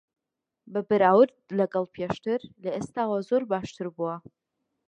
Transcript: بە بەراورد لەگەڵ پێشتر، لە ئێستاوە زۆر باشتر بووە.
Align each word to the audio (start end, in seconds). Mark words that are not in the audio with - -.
بە 0.71 0.81
بەراورد 0.89 1.35
لەگەڵ 1.59 1.85
پێشتر، 1.95 2.39
لە 2.63 2.69
ئێستاوە 2.75 3.17
زۆر 3.29 3.43
باشتر 3.51 3.87
بووە. 3.95 4.15